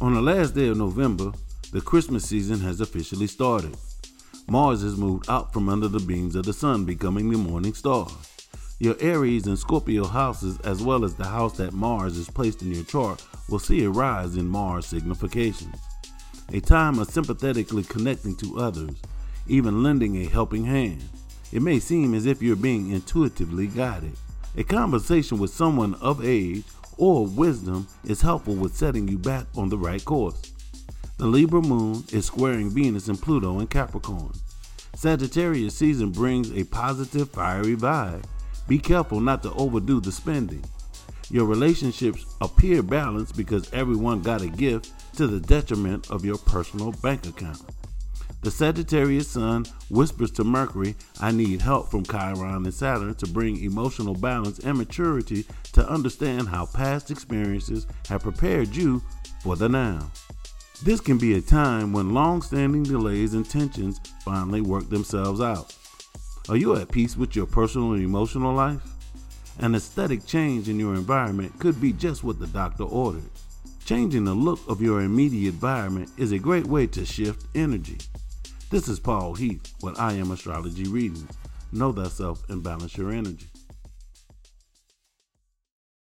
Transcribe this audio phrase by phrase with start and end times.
[0.00, 1.32] On the last day of November,
[1.72, 3.76] the Christmas season has officially started.
[4.46, 8.06] Mars has moved out from under the beams of the sun, becoming the morning star.
[8.78, 12.70] Your Aries and Scorpio houses, as well as the house that Mars is placed in
[12.70, 15.74] your chart, will see a rise in Mars significations.
[16.52, 18.94] A time of sympathetically connecting to others,
[19.48, 21.02] even lending a helping hand.
[21.50, 24.12] It may seem as if you're being intuitively guided.
[24.56, 26.62] A conversation with someone of age
[26.98, 30.52] or wisdom is helpful with setting you back on the right course.
[31.16, 34.32] The Libra moon is squaring Venus and Pluto in Capricorn.
[34.94, 38.24] Sagittarius season brings a positive, fiery vibe.
[38.66, 40.64] Be careful not to overdo the spending.
[41.30, 46.92] Your relationships appear balanced because everyone got a gift to the detriment of your personal
[47.02, 47.62] bank account.
[48.40, 53.62] The Sagittarius Sun whispers to Mercury, I need help from Chiron and Saturn to bring
[53.62, 59.02] emotional balance and maturity to understand how past experiences have prepared you
[59.42, 60.08] for the now.
[60.84, 65.76] This can be a time when long standing delays and tensions finally work themselves out.
[66.48, 68.80] Are you at peace with your personal and emotional life?
[69.58, 73.28] An aesthetic change in your environment could be just what the doctor ordered.
[73.84, 77.98] Changing the look of your immediate environment is a great way to shift energy.
[78.70, 81.26] This is Paul Heath with I Am Astrology Readings.
[81.72, 83.46] Know thyself and balance your energy.